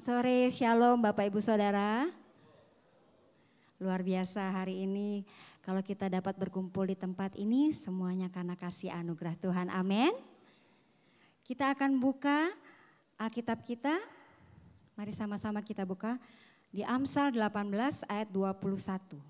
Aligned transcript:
Selamat 0.00 0.24
sore, 0.24 0.48
Shalom 0.48 0.96
Bapak 1.04 1.28
Ibu 1.28 1.44
Saudara. 1.44 2.08
Luar 3.76 4.00
biasa 4.00 4.48
hari 4.48 4.88
ini 4.88 5.28
kalau 5.60 5.84
kita 5.84 6.08
dapat 6.08 6.40
berkumpul 6.40 6.88
di 6.88 6.96
tempat 6.96 7.36
ini 7.36 7.76
semuanya 7.76 8.32
karena 8.32 8.56
kasih 8.56 8.88
anugerah 8.96 9.36
Tuhan. 9.36 9.68
Amin. 9.68 10.08
Kita 11.44 11.68
akan 11.76 12.00
buka 12.00 12.48
Alkitab 13.20 13.60
kita. 13.60 14.00
Mari 14.96 15.12
sama-sama 15.12 15.60
kita 15.60 15.84
buka 15.84 16.16
di 16.72 16.80
Amsal 16.80 17.28
18 17.36 18.00
ayat 18.08 18.28
21. 18.32 19.20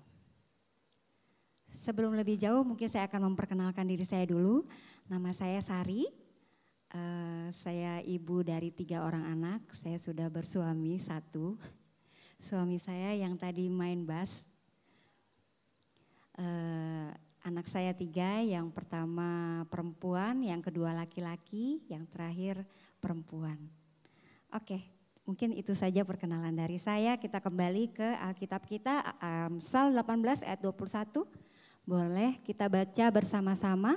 Sebelum 1.83 2.15
lebih 2.15 2.39
jauh 2.39 2.63
mungkin 2.63 2.87
saya 2.87 3.11
akan 3.11 3.35
memperkenalkan 3.35 3.83
diri 3.83 4.07
saya 4.07 4.23
dulu. 4.23 4.63
Nama 5.11 5.35
saya 5.35 5.59
Sari. 5.59 6.20
Uh, 6.91 7.47
saya 7.55 8.03
ibu 8.03 8.43
dari 8.43 8.67
tiga 8.67 9.07
orang 9.07 9.23
anak. 9.23 9.63
Saya 9.79 9.95
sudah 9.95 10.27
bersuami 10.27 10.99
satu. 10.99 11.55
Suami 12.35 12.83
saya 12.83 13.15
yang 13.15 13.39
tadi 13.39 13.71
main 13.71 14.03
bass. 14.03 14.43
Uh, 16.35 17.15
anak 17.47 17.71
saya 17.71 17.95
tiga, 17.95 18.43
yang 18.43 18.67
pertama 18.75 19.63
perempuan, 19.71 20.43
yang 20.43 20.59
kedua 20.59 20.91
laki-laki, 20.91 21.79
yang 21.87 22.03
terakhir 22.11 22.67
perempuan. 22.99 23.55
Oke, 24.51 24.83
mungkin 25.23 25.55
itu 25.55 25.71
saja 25.71 26.03
perkenalan 26.03 26.51
dari 26.51 26.75
saya. 26.75 27.15
Kita 27.15 27.39
kembali 27.39 27.95
ke 27.95 28.09
Alkitab 28.19 28.67
kita, 28.67 29.15
Amsal 29.47 29.95
18 29.95 30.43
ayat 30.43 30.59
21. 30.59 31.23
Boleh 31.87 32.35
kita 32.43 32.67
baca 32.67 33.05
bersama-sama. 33.15 33.95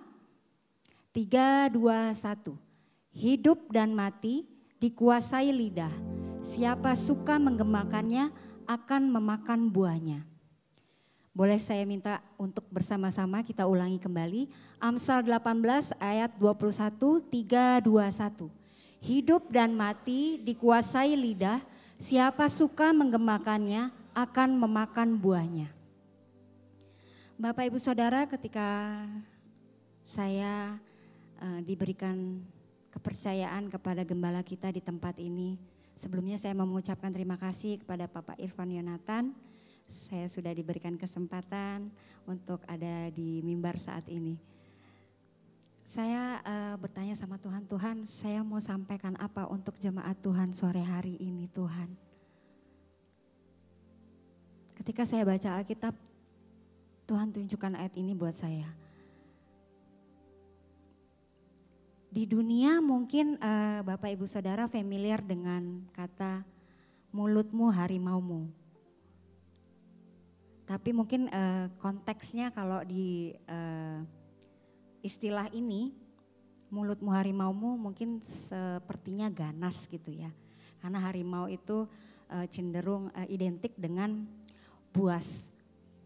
3, 1.10 1.74
2, 1.74 2.14
1. 2.22 2.63
Hidup 3.14 3.70
dan 3.70 3.94
mati 3.94 4.42
dikuasai 4.82 5.54
lidah. 5.54 5.94
Siapa 6.42 6.98
suka 6.98 7.38
menggemakannya 7.38 8.34
akan 8.66 9.02
memakan 9.06 9.70
buahnya. 9.70 10.26
Boleh 11.30 11.62
saya 11.62 11.86
minta 11.86 12.18
untuk 12.34 12.66
bersama-sama 12.74 13.46
kita 13.46 13.70
ulangi 13.70 14.02
kembali. 14.02 14.50
Amsal 14.82 15.22
18 15.22 15.94
ayat 16.02 16.30
21, 16.42 17.22
3, 17.26 17.86
2, 17.86 17.86
1. 17.86 18.50
Hidup 18.98 19.46
dan 19.46 19.74
mati 19.78 20.42
dikuasai 20.42 21.14
lidah, 21.14 21.62
siapa 22.02 22.50
suka 22.50 22.90
menggemakannya 22.90 23.94
akan 24.10 24.58
memakan 24.58 25.18
buahnya. 25.18 25.70
Bapak 27.34 27.66
ibu 27.66 27.78
saudara 27.82 28.26
ketika 28.30 29.02
saya 30.06 30.78
uh, 31.42 31.60
diberikan 31.66 32.42
kepercayaan 32.94 33.66
kepada 33.66 34.06
gembala 34.06 34.38
kita 34.46 34.70
di 34.70 34.78
tempat 34.78 35.18
ini. 35.18 35.58
Sebelumnya 35.98 36.38
saya 36.38 36.54
mengucapkan 36.54 37.10
terima 37.10 37.34
kasih 37.34 37.82
kepada 37.82 38.06
Bapak 38.06 38.38
Irfan 38.38 38.70
Yonatan. 38.70 39.34
Saya 40.06 40.30
sudah 40.30 40.54
diberikan 40.54 40.94
kesempatan 40.94 41.90
untuk 42.22 42.62
ada 42.70 43.10
di 43.10 43.42
mimbar 43.42 43.74
saat 43.74 44.06
ini. 44.06 44.38
Saya 45.82 46.42
uh, 46.42 46.74
bertanya 46.78 47.14
sama 47.14 47.38
Tuhan, 47.38 47.66
Tuhan 47.66 47.96
saya 48.06 48.42
mau 48.42 48.58
sampaikan 48.58 49.14
apa 49.18 49.46
untuk 49.46 49.78
jemaat 49.78 50.18
Tuhan 50.22 50.50
sore 50.50 50.82
hari 50.82 51.18
ini 51.22 51.46
Tuhan. 51.50 51.90
Ketika 54.74 55.06
saya 55.06 55.22
baca 55.22 55.62
Alkitab, 55.62 55.94
Tuhan 57.06 57.30
tunjukkan 57.30 57.78
ayat 57.78 57.94
ini 57.94 58.10
buat 58.10 58.34
saya 58.34 58.83
Di 62.14 62.30
dunia 62.30 62.78
mungkin 62.78 63.34
uh, 63.42 63.82
Bapak 63.82 64.14
Ibu 64.14 64.30
Saudara 64.30 64.70
familiar 64.70 65.18
dengan 65.18 65.82
kata 65.90 66.46
mulutmu 67.10 67.66
harimaumu. 67.74 68.46
Tapi 70.62 70.94
mungkin 70.94 71.26
uh, 71.34 71.66
konteksnya 71.82 72.54
kalau 72.54 72.86
di 72.86 73.34
uh, 73.50 73.98
istilah 75.02 75.50
ini 75.50 75.90
mulutmu 76.70 77.10
harimaumu 77.10 77.74
mungkin 77.74 78.22
sepertinya 78.46 79.26
ganas 79.26 79.82
gitu 79.90 80.14
ya. 80.14 80.30
Karena 80.78 81.02
harimau 81.10 81.50
itu 81.50 81.90
uh, 82.30 82.46
cenderung 82.46 83.10
uh, 83.10 83.26
identik 83.26 83.74
dengan 83.74 84.22
buas, 84.94 85.50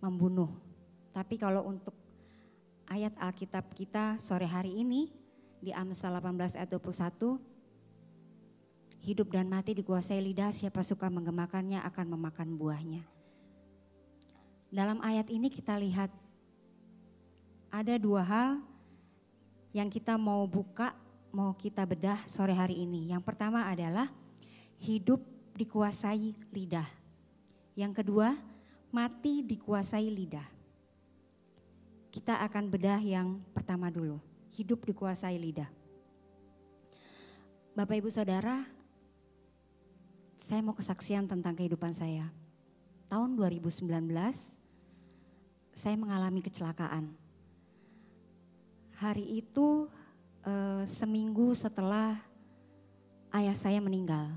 membunuh. 0.00 0.48
Tapi 1.12 1.36
kalau 1.36 1.68
untuk 1.68 1.92
ayat 2.88 3.12
Alkitab 3.20 3.76
kita 3.76 4.16
sore 4.24 4.48
hari 4.48 4.72
ini 4.72 5.27
di 5.58 5.74
Amsal 5.74 6.14
18 6.14 6.54
ayat 6.54 6.70
21, 6.70 7.38
hidup 9.02 9.28
dan 9.30 9.50
mati 9.50 9.74
dikuasai 9.74 10.22
lidah, 10.22 10.54
siapa 10.54 10.82
suka 10.86 11.10
menggemakannya 11.10 11.82
akan 11.82 12.06
memakan 12.14 12.54
buahnya. 12.54 13.02
Dalam 14.68 15.00
ayat 15.00 15.32
ini 15.32 15.48
kita 15.48 15.80
lihat 15.80 16.12
ada 17.72 17.94
dua 17.96 18.22
hal 18.22 18.50
yang 19.72 19.88
kita 19.88 20.14
mau 20.20 20.44
buka, 20.44 20.94
mau 21.32 21.56
kita 21.56 21.82
bedah 21.88 22.20
sore 22.28 22.52
hari 22.52 22.84
ini. 22.84 23.10
Yang 23.10 23.22
pertama 23.24 23.64
adalah 23.64 24.12
hidup 24.78 25.24
dikuasai 25.56 26.36
lidah. 26.52 26.86
Yang 27.74 28.04
kedua, 28.04 28.36
mati 28.92 29.40
dikuasai 29.40 30.06
lidah. 30.06 30.46
Kita 32.12 32.40
akan 32.44 32.64
bedah 32.68 33.00
yang 33.00 33.40
pertama 33.52 33.88
dulu 33.88 34.27
hidup 34.58 34.82
dikuasai 34.90 35.38
lidah. 35.38 35.70
Bapak 37.78 38.02
Ibu 38.02 38.10
Saudara, 38.10 38.66
saya 40.42 40.58
mau 40.66 40.74
kesaksian 40.74 41.30
tentang 41.30 41.54
kehidupan 41.54 41.94
saya. 41.94 42.26
Tahun 43.06 43.38
2019, 43.38 43.86
saya 45.78 45.94
mengalami 45.94 46.42
kecelakaan. 46.42 47.14
Hari 48.98 49.38
itu 49.38 49.86
eh, 50.42 50.82
seminggu 50.90 51.54
setelah 51.54 52.18
ayah 53.38 53.54
saya 53.54 53.78
meninggal. 53.78 54.34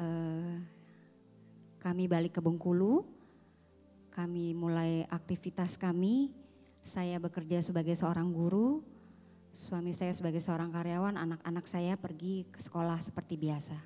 Eh, 0.00 0.56
kami 1.84 2.08
balik 2.08 2.32
ke 2.32 2.40
Bengkulu, 2.40 3.04
kami 4.08 4.56
mulai 4.56 5.04
aktivitas 5.12 5.76
kami 5.76 6.43
saya 6.84 7.16
bekerja 7.16 7.64
sebagai 7.64 7.96
seorang 7.96 8.28
guru, 8.28 8.84
suami 9.50 9.96
saya 9.96 10.12
sebagai 10.12 10.44
seorang 10.44 10.68
karyawan, 10.68 11.16
anak-anak 11.16 11.64
saya 11.64 11.96
pergi 11.96 12.44
ke 12.52 12.60
sekolah 12.60 13.00
seperti 13.00 13.40
biasa. 13.40 13.76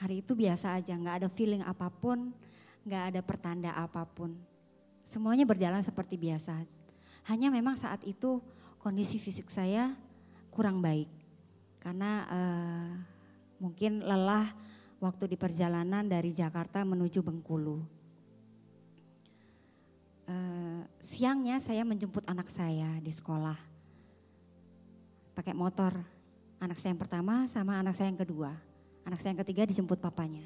Hari 0.00 0.24
itu 0.24 0.32
biasa 0.32 0.78
aja, 0.80 0.94
nggak 0.96 1.16
ada 1.24 1.28
feeling 1.28 1.60
apa 1.60 1.92
pun, 1.92 2.32
nggak 2.88 3.02
ada 3.14 3.20
pertanda 3.20 3.70
apa 3.76 4.08
pun. 4.08 4.32
Semuanya 5.04 5.44
berjalan 5.44 5.84
seperti 5.84 6.16
biasa. 6.16 6.64
Hanya 7.28 7.52
memang 7.52 7.76
saat 7.76 8.00
itu 8.08 8.40
kondisi 8.80 9.20
fisik 9.20 9.52
saya 9.52 9.92
kurang 10.48 10.80
baik. 10.80 11.10
Karena 11.82 12.24
uh, 12.30 12.90
mungkin 13.60 14.00
lelah 14.00 14.54
waktu 15.02 15.34
di 15.34 15.36
perjalanan 15.36 16.06
dari 16.06 16.30
Jakarta 16.32 16.82
menuju 16.86 17.20
Bengkulu 17.22 17.97
uh, 20.28 20.80
siangnya 21.00 21.58
saya 21.58 21.82
menjemput 21.82 22.22
anak 22.28 22.52
saya 22.52 22.86
di 23.00 23.10
sekolah. 23.10 23.56
Pakai 25.32 25.56
motor. 25.56 25.96
Anak 26.58 26.82
saya 26.82 26.90
yang 26.92 27.00
pertama 27.00 27.46
sama 27.46 27.78
anak 27.78 27.94
saya 27.94 28.10
yang 28.10 28.20
kedua. 28.20 28.50
Anak 29.06 29.22
saya 29.22 29.32
yang 29.32 29.40
ketiga 29.46 29.62
dijemput 29.64 30.02
papanya. 30.02 30.44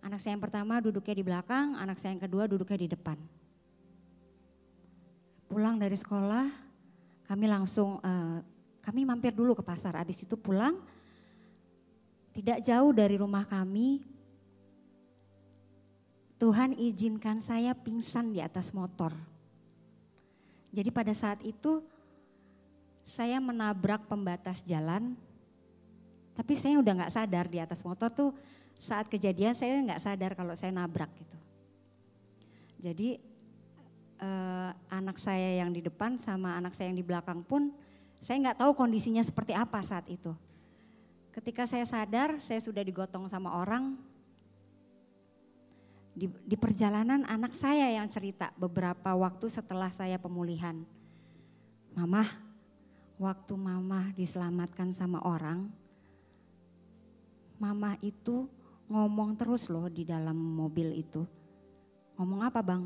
Anak 0.00 0.22
saya 0.22 0.32
yang 0.32 0.42
pertama 0.42 0.80
duduknya 0.80 1.12
di 1.12 1.24
belakang, 1.26 1.76
anak 1.76 2.00
saya 2.00 2.16
yang 2.16 2.22
kedua 2.24 2.48
duduknya 2.48 2.78
di 2.80 2.88
depan. 2.88 3.18
Pulang 5.50 5.76
dari 5.76 5.98
sekolah, 5.98 6.46
kami 7.26 7.44
langsung, 7.50 8.00
uh, 8.00 8.38
kami 8.80 9.04
mampir 9.04 9.34
dulu 9.34 9.52
ke 9.58 9.66
pasar. 9.66 9.98
Habis 9.98 10.24
itu 10.24 10.38
pulang, 10.38 10.78
tidak 12.32 12.62
jauh 12.64 12.94
dari 12.94 13.18
rumah 13.18 13.44
kami, 13.44 14.00
Tuhan 16.40 16.72
izinkan 16.80 17.44
saya 17.44 17.76
pingsan 17.76 18.32
di 18.32 18.40
atas 18.40 18.72
motor. 18.72 19.12
Jadi 20.72 20.88
pada 20.88 21.12
saat 21.12 21.44
itu 21.44 21.84
saya 23.04 23.36
menabrak 23.44 24.08
pembatas 24.08 24.64
jalan, 24.64 25.12
tapi 26.32 26.56
saya 26.56 26.80
udah 26.80 27.04
nggak 27.04 27.12
sadar 27.12 27.44
di 27.44 27.60
atas 27.60 27.84
motor 27.84 28.08
tuh 28.08 28.32
saat 28.80 29.12
kejadian 29.12 29.52
saya 29.52 29.84
nggak 29.84 30.00
sadar 30.00 30.32
kalau 30.32 30.56
saya 30.56 30.72
nabrak 30.72 31.12
gitu. 31.20 31.36
Jadi 32.80 33.20
eh, 34.16 34.70
anak 34.88 35.20
saya 35.20 35.60
yang 35.60 35.68
di 35.68 35.84
depan 35.84 36.16
sama 36.16 36.56
anak 36.56 36.72
saya 36.72 36.88
yang 36.88 36.96
di 36.96 37.04
belakang 37.04 37.44
pun 37.44 37.68
saya 38.24 38.40
nggak 38.40 38.64
tahu 38.64 38.72
kondisinya 38.72 39.20
seperti 39.20 39.52
apa 39.52 39.84
saat 39.84 40.08
itu. 40.08 40.32
Ketika 41.36 41.68
saya 41.68 41.84
sadar, 41.84 42.40
saya 42.40 42.64
sudah 42.64 42.80
digotong 42.80 43.28
sama 43.28 43.60
orang, 43.60 44.00
di, 46.20 46.28
di 46.44 46.56
perjalanan 46.60 47.24
anak 47.24 47.56
saya 47.56 47.88
yang 47.88 48.04
cerita 48.12 48.52
beberapa 48.60 49.16
waktu 49.16 49.48
setelah 49.48 49.88
saya 49.88 50.20
pemulihan. 50.20 50.76
Mama, 51.96 52.28
waktu 53.16 53.56
mama 53.56 54.12
diselamatkan 54.12 54.92
sama 54.92 55.24
orang, 55.24 55.72
mama 57.56 57.96
itu 58.04 58.44
ngomong 58.92 59.32
terus 59.40 59.72
loh 59.72 59.88
di 59.88 60.04
dalam 60.04 60.36
mobil 60.36 60.92
itu. 61.00 61.24
Ngomong 62.20 62.44
apa 62.44 62.60
bang? 62.60 62.84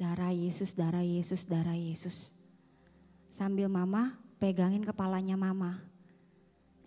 Darah 0.00 0.32
Yesus, 0.32 0.72
darah 0.72 1.04
Yesus, 1.04 1.44
darah 1.44 1.76
Yesus. 1.76 2.32
Sambil 3.28 3.68
mama 3.68 4.16
pegangin 4.40 4.80
kepalanya 4.80 5.36
mama. 5.36 5.76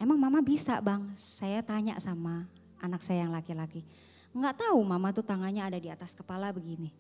Emang 0.02 0.18
mama 0.18 0.42
bisa 0.42 0.82
bang? 0.82 1.14
Saya 1.14 1.62
tanya 1.62 2.02
sama 2.02 2.50
anak 2.82 3.06
saya 3.06 3.30
yang 3.30 3.38
laki-laki. 3.38 3.86
Enggak 4.30 4.62
tahu 4.62 4.80
mama 4.86 5.10
tuh 5.10 5.26
tangannya 5.26 5.66
ada 5.66 5.80
di 5.82 5.90
atas 5.90 6.14
kepala 6.14 6.54
begini. 6.54 6.94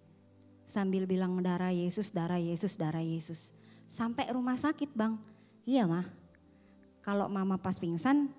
Sambil 0.65 1.09
bilang 1.09 1.37
darah 1.41 1.73
Yesus, 1.73 2.13
darah 2.13 2.41
Yesus, 2.41 2.77
darah 2.77 3.01
Yesus. 3.01 3.53
Sampai 3.89 4.29
rumah 4.29 4.57
sakit 4.57 4.93
bang. 4.93 5.17
Iya 5.65 5.85
mah, 5.85 6.05
kalau 7.01 7.29
mama 7.29 7.57
pas 7.57 7.77
pingsan 7.77 8.29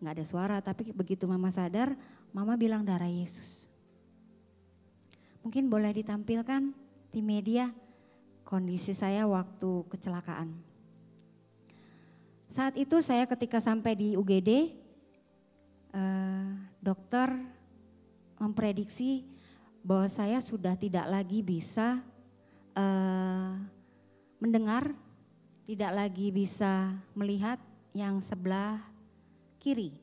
nggak 0.00 0.20
ada 0.20 0.24
suara, 0.24 0.56
tapi 0.60 0.92
begitu 0.92 1.24
mama 1.24 1.48
sadar, 1.48 1.96
mama 2.32 2.56
bilang 2.56 2.84
darah 2.84 3.08
Yesus. 3.08 3.68
Mungkin 5.44 5.68
boleh 5.68 5.92
ditampilkan 5.92 6.72
di 7.12 7.20
media 7.20 7.68
kondisi 8.44 8.96
saya 8.96 9.28
waktu 9.28 9.84
kecelakaan. 9.92 10.52
Saat 12.48 12.80
itu 12.80 13.00
saya 13.04 13.28
ketika 13.28 13.60
sampai 13.60 13.92
di 13.92 14.08
UGD, 14.16 14.50
eh, 15.92 16.48
dokter 16.80 17.32
memprediksi 18.44 19.24
bahwa 19.80 20.08
saya 20.12 20.44
sudah 20.44 20.76
tidak 20.76 21.08
lagi 21.08 21.40
bisa 21.40 22.04
eh, 22.76 23.50
mendengar 24.36 24.92
tidak 25.64 25.92
lagi 25.96 26.28
bisa 26.28 26.92
melihat 27.16 27.56
yang 27.96 28.20
sebelah 28.20 28.84
kiri. 29.56 29.96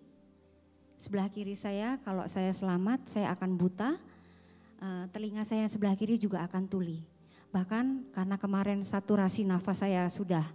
Sebelah 0.97 1.29
kiri 1.29 1.53
saya 1.53 2.01
kalau 2.01 2.25
saya 2.25 2.49
selamat 2.53 3.05
saya 3.09 3.33
akan 3.33 3.57
buta, 3.57 3.97
uh, 4.81 5.05
telinga 5.13 5.45
saya 5.45 5.69
sebelah 5.69 5.93
kiri 5.93 6.17
juga 6.17 6.41
akan 6.45 6.65
tuli. 6.65 7.01
Bahkan 7.53 8.13
karena 8.13 8.35
kemarin 8.41 8.81
saturasi 8.81 9.45
nafas 9.45 9.81
saya 9.81 10.09
sudah 10.09 10.45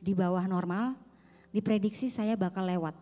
di 0.00 0.16
bawah 0.16 0.44
normal, 0.48 0.96
diprediksi 1.52 2.08
saya 2.08 2.36
bakal 2.36 2.64
lewat 2.64 2.96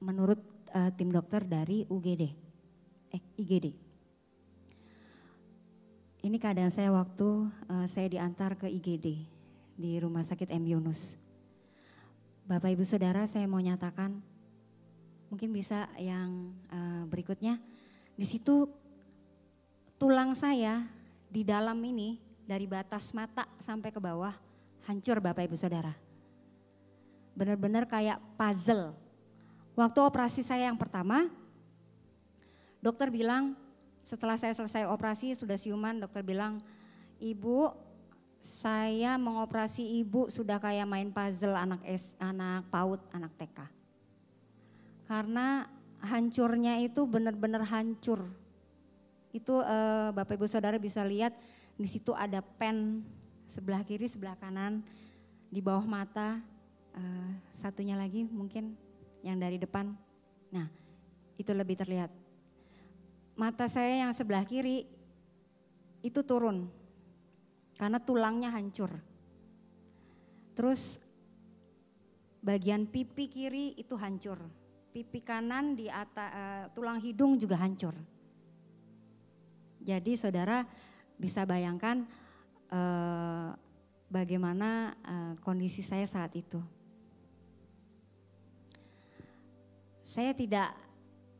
menurut 0.00 0.40
uh, 0.72 0.88
tim 0.96 1.12
dokter 1.12 1.44
dari 1.44 1.84
UGD, 1.88 2.32
eh 3.10 3.22
IGD. 3.38 3.74
Ini 6.20 6.36
keadaan 6.36 6.70
saya 6.70 6.92
waktu 6.92 7.48
uh, 7.48 7.86
saya 7.88 8.06
diantar 8.06 8.54
ke 8.54 8.68
IGD 8.68 9.24
di 9.74 9.92
Rumah 9.98 10.22
Sakit 10.22 10.52
M 10.52 10.68
Yunus. 10.68 11.16
Bapak 12.44 12.76
Ibu 12.76 12.84
Saudara 12.84 13.24
saya 13.24 13.48
mau 13.48 13.62
nyatakan, 13.62 14.20
mungkin 15.32 15.48
bisa 15.54 15.88
yang 15.96 16.52
uh, 16.68 17.08
berikutnya, 17.08 17.56
di 18.18 18.26
situ 18.28 18.68
tulang 19.96 20.36
saya 20.36 20.84
di 21.32 21.40
dalam 21.40 21.78
ini 21.80 22.20
dari 22.44 22.68
batas 22.68 23.14
mata 23.16 23.48
sampai 23.62 23.88
ke 23.88 24.02
bawah 24.02 24.34
hancur 24.84 25.24
Bapak 25.24 25.48
Ibu 25.48 25.56
Saudara. 25.56 25.96
Benar-benar 27.32 27.88
kayak 27.88 28.20
puzzle. 28.36 28.92
Waktu 29.72 29.98
operasi 30.04 30.44
saya 30.44 30.68
yang 30.68 30.76
pertama, 30.76 31.30
dokter 32.80 33.12
bilang 33.12 33.56
setelah 34.08 34.34
saya 34.34 34.56
selesai 34.56 34.90
operasi 34.90 35.38
sudah 35.38 35.54
siuman, 35.54 36.02
dokter 36.02 36.26
bilang, 36.26 36.58
ibu 37.22 37.70
saya 38.40 39.20
mengoperasi 39.20 40.02
ibu 40.02 40.32
sudah 40.32 40.58
kayak 40.58 40.88
main 40.88 41.12
puzzle 41.12 41.54
anak 41.54 41.78
S, 41.86 42.16
anak 42.18 42.66
PAUD, 42.72 42.98
anak 43.14 43.30
TK. 43.38 43.58
Karena 45.06 45.68
hancurnya 46.02 46.80
itu 46.80 47.04
benar-benar 47.04 47.62
hancur. 47.68 48.24
Itu 49.30 49.62
eh, 49.62 50.10
Bapak 50.10 50.34
Ibu 50.34 50.48
Saudara 50.48 50.80
bisa 50.80 51.04
lihat 51.06 51.36
di 51.76 51.86
situ 51.86 52.10
ada 52.16 52.42
pen 52.42 53.04
sebelah 53.46 53.84
kiri, 53.86 54.10
sebelah 54.10 54.34
kanan, 54.40 54.82
di 55.52 55.60
bawah 55.62 55.84
mata, 55.84 56.40
eh, 56.96 57.30
satunya 57.54 57.94
lagi 57.94 58.26
mungkin 58.26 58.74
yang 59.20 59.38
dari 59.38 59.60
depan. 59.60 59.92
Nah, 60.50 60.66
itu 61.36 61.52
lebih 61.52 61.76
terlihat. 61.76 62.19
Mata 63.40 63.72
saya 63.72 64.04
yang 64.04 64.12
sebelah 64.12 64.44
kiri 64.44 64.84
itu 66.04 66.20
turun 66.28 66.68
karena 67.80 67.96
tulangnya 67.96 68.52
hancur. 68.52 68.92
Terus 70.52 71.00
bagian 72.44 72.84
pipi 72.84 73.32
kiri 73.32 73.72
itu 73.80 73.96
hancur. 73.96 74.36
Pipi 74.92 75.24
kanan 75.24 75.72
di 75.72 75.88
atas 75.88 76.28
uh, 76.36 76.64
tulang 76.76 77.00
hidung 77.00 77.40
juga 77.40 77.56
hancur. 77.56 77.96
Jadi 79.80 80.20
saudara 80.20 80.68
bisa 81.16 81.48
bayangkan 81.48 82.04
uh, 82.68 83.56
bagaimana 84.12 84.92
uh, 85.00 85.32
kondisi 85.40 85.80
saya 85.80 86.04
saat 86.04 86.36
itu. 86.36 86.60
Saya 90.04 90.36
tidak 90.36 90.76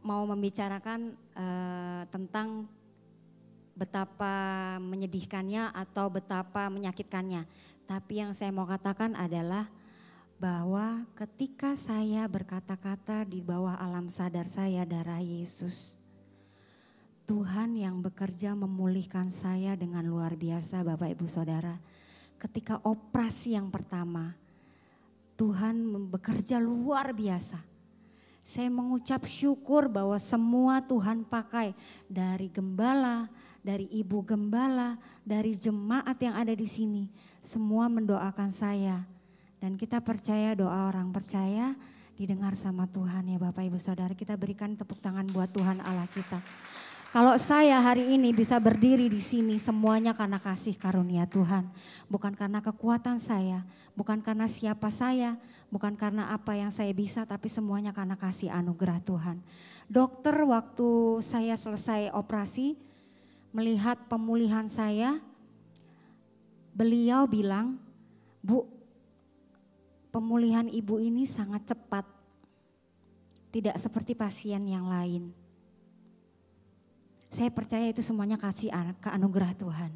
mau 0.01 0.25
membicarakan 0.25 1.13
uh, 1.41 2.03
tentang 2.13 2.69
betapa 3.73 4.77
menyedihkannya 4.77 5.73
atau 5.73 6.13
betapa 6.13 6.69
menyakitkannya. 6.69 7.49
Tapi 7.89 8.21
yang 8.21 8.37
saya 8.37 8.53
mau 8.53 8.69
katakan 8.69 9.17
adalah 9.17 9.73
bahwa 10.37 11.05
ketika 11.17 11.77
saya 11.77 12.29
berkata-kata 12.29 13.25
di 13.25 13.41
bawah 13.41 13.77
alam 13.81 14.13
sadar 14.13 14.49
saya 14.49 14.85
darah 14.85 15.21
Yesus, 15.21 15.97
Tuhan 17.25 17.77
yang 17.77 18.05
bekerja 18.05 18.53
memulihkan 18.59 19.33
saya 19.33 19.77
dengan 19.77 20.05
luar 20.05 20.37
biasa 20.37 20.85
Bapak 20.85 21.15
Ibu 21.17 21.27
Saudara. 21.29 21.77
Ketika 22.41 22.81
operasi 22.85 23.53
yang 23.53 23.69
pertama, 23.69 24.33
Tuhan 25.37 26.09
bekerja 26.09 26.61
luar 26.61 27.13
biasa. 27.13 27.70
Saya 28.51 28.67
mengucap 28.67 29.31
syukur 29.31 29.87
bahwa 29.87 30.19
semua 30.19 30.83
Tuhan 30.83 31.23
pakai 31.23 31.71
dari 32.11 32.51
gembala, 32.51 33.31
dari 33.63 33.87
ibu 33.95 34.27
gembala, 34.27 34.99
dari 35.23 35.55
jemaat 35.55 36.19
yang 36.19 36.35
ada 36.35 36.51
di 36.51 36.67
sini, 36.67 37.07
semua 37.47 37.87
mendoakan 37.87 38.51
saya. 38.51 39.07
Dan 39.63 39.79
kita 39.79 40.03
percaya 40.03 40.59
doa 40.59 40.91
orang 40.91 41.15
percaya 41.15 41.79
didengar 42.19 42.59
sama 42.59 42.91
Tuhan 42.91 43.31
ya 43.31 43.39
Bapak 43.39 43.71
Ibu 43.71 43.79
Saudara. 43.79 44.19
Kita 44.19 44.35
berikan 44.35 44.75
tepuk 44.75 44.99
tangan 44.99 45.31
buat 45.31 45.55
Tuhan 45.55 45.79
Allah 45.79 46.11
kita. 46.11 46.43
Kalau 47.11 47.35
saya 47.43 47.83
hari 47.83 48.15
ini 48.15 48.31
bisa 48.31 48.55
berdiri 48.63 49.11
di 49.11 49.19
sini 49.19 49.59
semuanya 49.59 50.15
karena 50.15 50.39
kasih 50.39 50.79
karunia 50.79 51.27
Tuhan. 51.27 51.67
Bukan 52.07 52.39
karena 52.39 52.63
kekuatan 52.63 53.19
saya, 53.19 53.67
bukan 53.99 54.23
karena 54.23 54.47
siapa 54.47 54.95
saya, 54.95 55.35
bukan 55.75 55.99
karena 55.99 56.31
apa 56.31 56.55
yang 56.55 56.71
saya 56.71 56.95
bisa, 56.95 57.27
tapi 57.27 57.51
semuanya 57.51 57.91
karena 57.91 58.15
kasih 58.15 58.55
anugerah 58.55 59.03
Tuhan. 59.03 59.43
Dokter 59.91 60.39
waktu 60.47 61.19
saya 61.27 61.59
selesai 61.59 62.15
operasi, 62.15 62.79
melihat 63.51 63.99
pemulihan 64.07 64.71
saya, 64.71 65.19
beliau 66.71 67.27
bilang, 67.27 67.75
Bu, 68.39 68.71
pemulihan 70.15 70.71
ibu 70.71 71.03
ini 71.03 71.27
sangat 71.27 71.75
cepat. 71.75 72.07
Tidak 73.51 73.75
seperti 73.83 74.15
pasien 74.15 74.63
yang 74.63 74.87
lain. 74.87 75.50
Saya 77.41 77.49
percaya 77.49 77.89
itu 77.89 78.05
semuanya 78.05 78.37
kasih 78.37 78.69
keanugerah 79.01 79.57
Tuhan. 79.57 79.89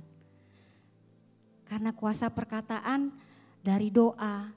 Karena 1.69 1.93
kuasa 1.93 2.33
perkataan 2.33 3.13
dari 3.61 3.93
doa, 3.93 4.49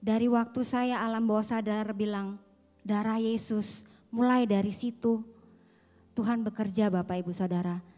dari 0.00 0.32
waktu 0.32 0.64
saya 0.64 1.04
alam 1.04 1.28
bawah 1.28 1.44
sadar 1.44 1.92
bilang, 1.92 2.40
darah 2.80 3.20
Yesus, 3.20 3.84
mulai 4.08 4.48
dari 4.48 4.72
situ 4.72 5.20
Tuhan 6.16 6.40
bekerja 6.40 6.88
Bapak 6.88 7.20
Ibu 7.20 7.36
Saudara 7.36 7.92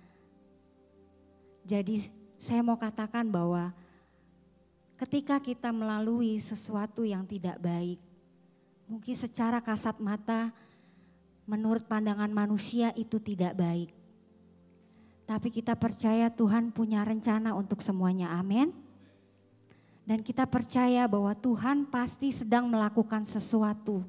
jadi 1.64 2.12
saya 2.37 2.61
mau 2.61 2.76
katakan 2.76 3.25
bahwa 3.25 3.73
ketika 5.00 5.41
kita 5.41 5.73
melalui 5.73 6.37
sesuatu 6.37 7.09
yang 7.09 7.25
tidak 7.25 7.57
baik, 7.57 7.97
mungkin 8.85 9.17
secara 9.17 9.64
kasat 9.64 9.97
mata 9.97 10.53
menurut 11.49 11.88
pandangan 11.88 12.29
manusia 12.29 12.93
itu 13.00 13.17
tidak 13.17 13.57
baik. 13.57 13.94
Tapi 15.25 15.49
kita 15.49 15.73
percaya 15.73 16.28
Tuhan 16.28 16.69
punya 16.69 17.00
rencana 17.00 17.57
untuk 17.57 17.81
semuanya, 17.81 18.33
amin. 18.37 18.71
Dan 20.04 20.21
kita 20.21 20.45
percaya 20.45 21.09
bahwa 21.09 21.33
Tuhan 21.33 21.88
pasti 21.88 22.28
sedang 22.28 22.69
melakukan 22.69 23.25
sesuatu. 23.25 24.04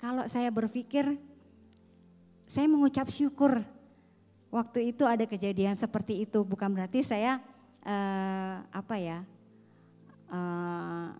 Kalau 0.00 0.24
saya 0.32 0.48
berpikir, 0.48 1.16
saya 2.48 2.64
mengucap 2.68 3.08
syukur 3.12 3.60
waktu 4.48 4.94
itu 4.94 5.04
ada 5.04 5.26
kejadian 5.26 5.74
seperti 5.74 6.22
itu 6.22 6.46
bukan 6.46 6.70
berarti 6.70 7.02
saya 7.02 7.42
uh, 7.82 8.62
apa 8.70 8.94
ya 9.02 9.18
uh, 10.30 11.10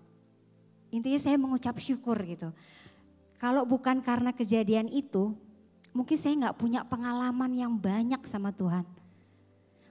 Intinya 0.95 1.19
saya 1.19 1.35
mengucap 1.35 1.75
syukur 1.83 2.15
gitu. 2.23 2.55
Kalau 3.43 3.67
bukan 3.67 3.99
karena 3.99 4.31
kejadian 4.31 4.87
itu, 4.87 5.35
mungkin 5.95 6.19
saya 6.19 6.35
nggak 6.35 6.59
punya 6.59 6.83
pengalaman 6.83 7.55
yang 7.55 7.73
banyak 7.79 8.19
sama 8.27 8.51
Tuhan. 8.51 8.83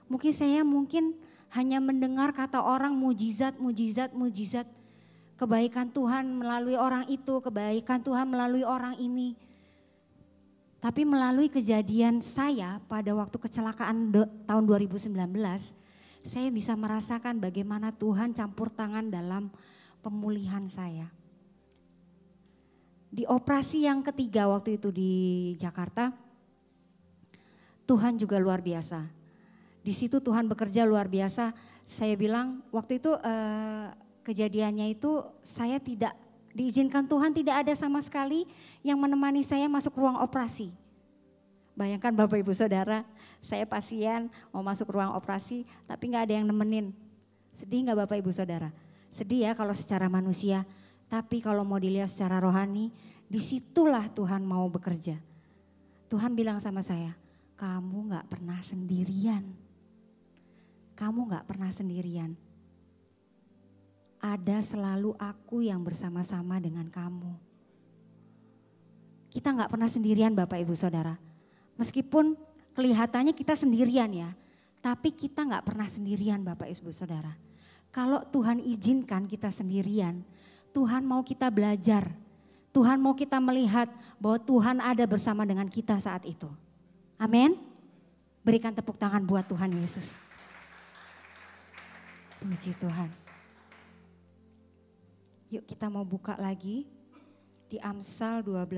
Mungkin 0.06 0.32
saya 0.36 0.60
mungkin 0.60 1.16
hanya 1.56 1.80
mendengar 1.80 2.30
kata 2.36 2.60
orang 2.60 2.92
mujizat, 2.92 3.56
mujizat, 3.56 4.12
mujizat. 4.12 4.68
Kebaikan 5.34 5.90
Tuhan 5.90 6.30
melalui 6.30 6.78
orang 6.78 7.10
itu, 7.10 7.42
kebaikan 7.42 7.98
Tuhan 7.98 8.30
melalui 8.30 8.62
orang 8.62 8.94
ini. 9.00 9.34
Tapi 10.78 11.02
melalui 11.02 11.48
kejadian 11.48 12.20
saya 12.20 12.78
pada 12.86 13.10
waktu 13.16 13.40
kecelakaan 13.40 14.12
tahun 14.44 14.64
2019, 14.68 15.10
saya 16.22 16.48
bisa 16.52 16.76
merasakan 16.76 17.40
bagaimana 17.40 17.90
Tuhan 17.90 18.36
campur 18.36 18.68
tangan 18.68 19.08
dalam 19.08 19.48
pemulihan 20.04 20.68
saya. 20.68 21.08
Di 23.14 23.22
operasi 23.30 23.86
yang 23.86 24.02
ketiga 24.02 24.50
waktu 24.50 24.74
itu 24.74 24.90
di 24.90 25.12
Jakarta, 25.62 26.10
Tuhan 27.86 28.18
juga 28.18 28.42
luar 28.42 28.58
biasa 28.58 29.24
di 29.84 29.92
situ 29.92 30.16
Tuhan 30.16 30.48
bekerja 30.48 30.88
luar 30.88 31.12
biasa. 31.12 31.52
Saya 31.84 32.16
bilang 32.16 32.64
waktu 32.72 32.96
itu 32.96 33.12
eh, 33.20 33.92
kejadiannya 34.24 34.96
itu 34.96 35.20
saya 35.44 35.76
tidak 35.76 36.16
diizinkan 36.56 37.04
Tuhan 37.04 37.36
tidak 37.36 37.68
ada 37.68 37.76
sama 37.76 38.00
sekali 38.00 38.48
yang 38.80 38.96
menemani 38.96 39.44
saya 39.44 39.68
masuk 39.68 40.00
ruang 40.00 40.16
operasi. 40.24 40.72
Bayangkan 41.76 42.16
Bapak 42.16 42.40
Ibu 42.40 42.56
Saudara, 42.56 43.04
saya 43.44 43.68
pasien 43.68 44.32
mau 44.48 44.64
masuk 44.64 44.88
ruang 44.88 45.12
operasi 45.12 45.68
tapi 45.84 46.08
nggak 46.08 46.32
ada 46.32 46.34
yang 46.40 46.48
nemenin. 46.48 46.96
Sedih 47.52 47.84
nggak 47.84 48.08
Bapak 48.08 48.24
Ibu 48.24 48.32
Saudara? 48.32 48.72
Sedih 49.12 49.44
ya 49.44 49.52
kalau 49.52 49.76
secara 49.76 50.08
manusia, 50.08 50.64
tapi 51.14 51.38
kalau 51.38 51.62
mau 51.62 51.78
dilihat 51.78 52.10
secara 52.10 52.42
rohani, 52.42 52.90
di 53.30 53.38
situlah 53.38 54.10
Tuhan 54.10 54.42
mau 54.42 54.66
bekerja. 54.66 55.14
Tuhan 56.10 56.34
bilang 56.34 56.58
sama 56.58 56.82
saya, 56.82 57.14
kamu 57.54 58.10
nggak 58.10 58.26
pernah 58.26 58.58
sendirian 58.58 59.64
kamu 60.94 61.26
gak 61.30 61.46
pernah 61.50 61.70
sendirian. 61.74 62.38
Ada 64.24 64.64
selalu 64.64 65.12
aku 65.20 65.60
yang 65.60 65.84
bersama-sama 65.84 66.56
dengan 66.62 66.88
kamu. 66.88 67.34
Kita 69.28 69.52
gak 69.52 69.74
pernah 69.74 69.90
sendirian 69.90 70.32
Bapak 70.32 70.62
Ibu 70.62 70.72
Saudara. 70.78 71.18
Meskipun 71.76 72.38
kelihatannya 72.72 73.34
kita 73.34 73.58
sendirian 73.58 74.08
ya, 74.14 74.30
tapi 74.80 75.12
kita 75.12 75.44
gak 75.44 75.66
pernah 75.66 75.90
sendirian 75.90 76.40
Bapak 76.40 76.70
Ibu 76.72 76.94
Saudara. 76.94 77.34
Kalau 77.90 78.22
Tuhan 78.30 78.62
izinkan 78.62 79.26
kita 79.26 79.50
sendirian, 79.50 80.22
Tuhan 80.74 81.06
mau 81.06 81.22
kita 81.22 81.46
belajar. 81.54 82.10
Tuhan 82.74 82.98
mau 82.98 83.14
kita 83.14 83.38
melihat 83.38 83.86
bahwa 84.18 84.42
Tuhan 84.42 84.82
ada 84.82 85.06
bersama 85.06 85.46
dengan 85.46 85.70
kita 85.70 85.94
saat 86.02 86.26
itu. 86.26 86.50
Amin. 87.14 87.54
Berikan 88.42 88.74
tepuk 88.74 88.98
tangan 88.98 89.22
buat 89.22 89.46
Tuhan 89.46 89.70
Yesus. 89.78 90.10
Puji 92.42 92.74
Tuhan. 92.74 93.06
Yuk 95.54 95.62
kita 95.70 95.86
mau 95.86 96.02
buka 96.02 96.34
lagi 96.34 96.90
di 97.70 97.78
Amsal 97.78 98.42
12 98.42 98.74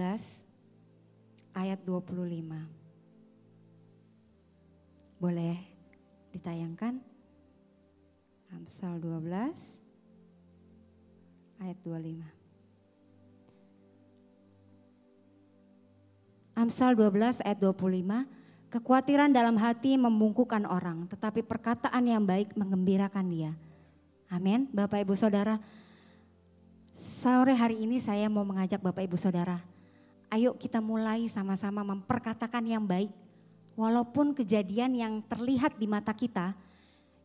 ayat 1.56 1.80
25. 1.80 2.12
Boleh 5.16 5.56
ditayangkan? 6.36 7.00
Amsal 8.52 9.00
12 9.00 9.85
ayat 11.62 11.78
25. 11.84 12.20
Amsal 16.56 16.96
12 16.96 17.44
ayat 17.44 17.58
25 17.60 18.46
Kekhawatiran 18.66 19.30
dalam 19.30 19.54
hati 19.54 19.94
membungkukan 19.94 20.66
orang, 20.66 21.06
tetapi 21.06 21.46
perkataan 21.46 22.02
yang 22.02 22.20
baik 22.26 22.50
menggembirakan 22.58 23.24
dia. 23.30 23.52
Amin. 24.26 24.66
Bapak 24.74 25.06
Ibu 25.06 25.14
Saudara, 25.14 25.62
sore 26.92 27.54
hari 27.54 27.86
ini 27.86 28.02
saya 28.02 28.26
mau 28.26 28.42
mengajak 28.42 28.82
Bapak 28.82 29.06
Ibu 29.06 29.14
Saudara, 29.14 29.62
ayo 30.34 30.58
kita 30.58 30.82
mulai 30.82 31.30
sama-sama 31.30 31.86
memperkatakan 31.86 32.66
yang 32.66 32.82
baik. 32.82 33.08
Walaupun 33.78 34.34
kejadian 34.34 34.98
yang 34.98 35.14
terlihat 35.24 35.78
di 35.78 35.86
mata 35.86 36.10
kita, 36.10 36.52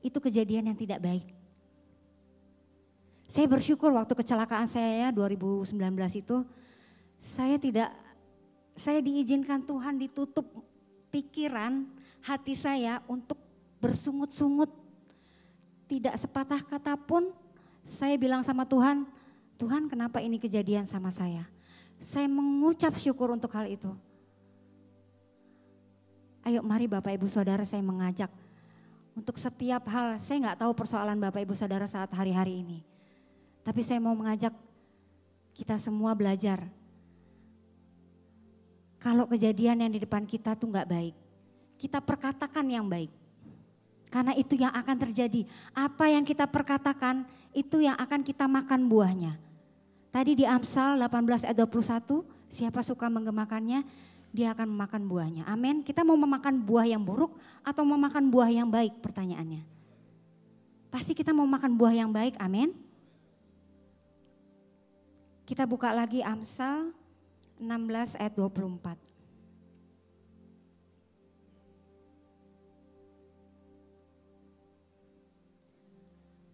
itu 0.05 0.21
kejadian 0.21 0.69
yang 0.69 0.77
tidak 0.77 1.01
baik. 1.01 1.25
Saya 3.31 3.47
bersyukur 3.47 3.95
waktu 3.95 4.11
kecelakaan 4.11 4.67
saya 4.67 5.07
2019 5.15 5.71
itu, 6.19 6.43
saya 7.15 7.55
tidak, 7.55 7.87
saya 8.75 8.99
diizinkan 8.99 9.63
Tuhan 9.63 9.95
ditutup 9.95 10.43
pikiran 11.15 11.87
hati 12.19 12.59
saya 12.59 12.99
untuk 13.07 13.39
bersungut-sungut. 13.79 14.67
Tidak 15.87 16.11
sepatah 16.19 16.59
kata 16.59 16.99
pun 16.99 17.31
saya 17.87 18.19
bilang 18.19 18.43
sama 18.43 18.67
Tuhan, 18.67 19.07
Tuhan 19.55 19.87
kenapa 19.87 20.19
ini 20.19 20.35
kejadian 20.35 20.83
sama 20.83 21.07
saya? 21.07 21.47
Saya 22.03 22.27
mengucap 22.27 22.99
syukur 22.99 23.31
untuk 23.31 23.55
hal 23.55 23.71
itu. 23.71 23.95
Ayo 26.43 26.59
mari 26.59 26.83
Bapak 26.83 27.15
Ibu 27.15 27.31
Saudara 27.31 27.63
saya 27.63 27.79
mengajak 27.79 28.27
untuk 29.15 29.39
setiap 29.39 29.87
hal, 29.87 30.19
saya 30.19 30.51
nggak 30.51 30.67
tahu 30.67 30.71
persoalan 30.75 31.15
Bapak 31.15 31.47
Ibu 31.47 31.55
Saudara 31.55 31.87
saat 31.87 32.11
hari-hari 32.11 32.59
ini. 32.59 32.90
Tapi 33.61 33.81
saya 33.85 34.01
mau 34.01 34.17
mengajak 34.17 34.53
kita 35.53 35.77
semua 35.77 36.17
belajar 36.17 36.65
kalau 39.01 39.25
kejadian 39.25 39.81
yang 39.81 39.91
di 39.91 39.97
depan 39.97 40.29
kita 40.29 40.53
tuh 40.53 40.69
nggak 40.69 40.85
baik, 40.85 41.17
kita 41.81 41.97
perkatakan 41.97 42.61
yang 42.69 42.85
baik. 42.85 43.09
Karena 44.13 44.37
itu 44.37 44.53
yang 44.53 44.69
akan 44.69 44.97
terjadi. 45.09 45.49
Apa 45.73 46.13
yang 46.13 46.21
kita 46.21 46.45
perkatakan 46.45 47.25
itu 47.49 47.81
yang 47.81 47.97
akan 47.97 48.21
kita 48.21 48.45
makan 48.45 48.85
buahnya. 48.85 49.41
Tadi 50.13 50.37
di 50.37 50.45
Amsal 50.45 51.01
18 51.01 51.49
ayat 51.49 51.57
21, 51.57 52.21
siapa 52.51 52.85
suka 52.85 53.09
menggemakannya, 53.09 53.81
dia 54.29 54.53
akan 54.53 54.69
memakan 54.69 55.01
buahnya. 55.09 55.43
Amin. 55.49 55.81
Kita 55.81 56.05
mau 56.05 56.19
memakan 56.19 56.61
buah 56.61 56.85
yang 56.85 57.01
buruk 57.01 57.33
atau 57.65 57.81
memakan 57.81 58.29
buah 58.29 58.53
yang 58.53 58.69
baik 58.69 59.01
pertanyaannya. 59.01 59.65
Pasti 60.93 61.17
kita 61.17 61.33
mau 61.33 61.47
makan 61.47 61.73
buah 61.73 61.95
yang 61.95 62.11
baik, 62.11 62.37
amin. 62.37 62.75
Kita 65.45 65.65
buka 65.65 65.91
lagi 65.91 66.21
Amsal 66.21 66.93
16 67.57 68.17
ayat 68.17 68.33
24. 68.33 69.11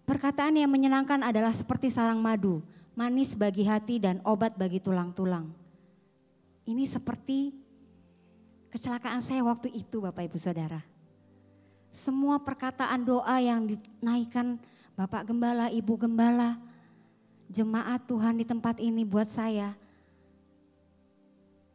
Perkataan 0.08 0.56
yang 0.56 0.72
menyenangkan 0.72 1.20
adalah 1.20 1.52
seperti 1.52 1.92
sarang 1.92 2.24
madu, 2.24 2.64
manis 2.96 3.36
bagi 3.36 3.68
hati 3.68 4.00
dan 4.00 4.24
obat 4.24 4.56
bagi 4.56 4.80
tulang-tulang. 4.80 5.52
Ini 6.64 6.88
seperti 6.88 7.52
kecelakaan 8.72 9.20
saya 9.20 9.44
waktu 9.44 9.68
itu 9.76 10.00
Bapak 10.00 10.32
Ibu 10.32 10.40
Saudara. 10.40 10.80
Semua 11.92 12.40
perkataan 12.40 13.04
doa 13.04 13.36
yang 13.44 13.68
dinaikkan 13.68 14.56
Bapak 14.96 15.28
Gembala, 15.28 15.68
Ibu 15.72 15.94
Gembala, 16.00 16.56
jemaat 17.48 18.04
Tuhan 18.08 18.40
di 18.40 18.46
tempat 18.48 18.80
ini 18.84 19.08
buat 19.08 19.32
saya, 19.32 19.74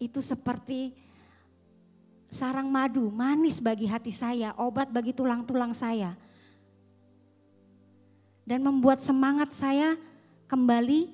itu 0.02 0.18
seperti 0.18 0.92
sarang 2.32 2.66
madu, 2.66 3.12
manis 3.12 3.60
bagi 3.60 3.84
hati 3.86 4.10
saya, 4.10 4.56
obat 4.56 4.88
bagi 4.88 5.12
tulang-tulang 5.12 5.76
saya. 5.76 6.16
Dan 8.42 8.66
membuat 8.66 8.98
semangat 8.98 9.54
saya 9.54 9.94
kembali 10.50 11.06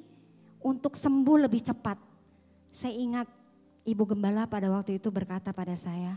untuk 0.64 0.96
sembuh 0.96 1.44
lebih 1.44 1.60
cepat. 1.60 2.00
Saya 2.72 2.94
ingat 2.96 3.28
Ibu 3.84 4.04
Gembala 4.08 4.48
pada 4.48 4.72
waktu 4.72 4.96
itu 4.96 5.12
berkata 5.12 5.52
pada 5.52 5.76
saya, 5.76 6.16